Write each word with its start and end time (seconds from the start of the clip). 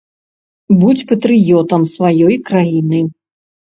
Будзь 0.79 1.03
патрыётам 1.11 1.81
сваёй 1.95 2.35
краіны! 2.51 3.07